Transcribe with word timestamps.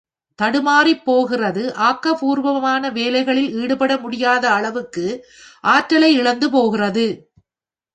தடுமாறிப் 0.39 1.03
போகிறது 1.05 1.63
ஆக்கபூர்வமான 1.89 2.91
வேலைகளில் 2.91 3.51
ஈடுபட 3.61 3.91
முடியாத 3.97 4.43
அளவுக்கு 4.51 5.05
ஆற்றலை 5.67 6.11
இழந்து 6.13 6.49
போகிறது. 6.49 7.07